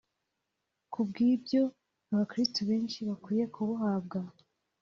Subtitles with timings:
[0.91, 1.63] Kubw’ibyo
[2.11, 4.19] abakiristu benshi bakwiye kubuhabwa